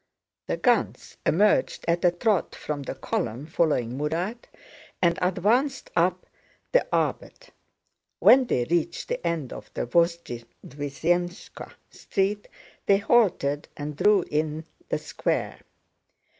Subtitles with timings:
[0.47, 4.47] The guns emerged at a trot from the column following Murat
[4.99, 6.25] and advanced up
[6.71, 7.49] the Arbát.
[8.17, 12.47] When they reached the end of the Vozdvízhenka Street
[12.87, 15.59] they halted and drew in the Square.